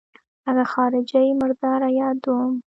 [0.49, 2.51] اگه خارجۍ مرداره يادوم.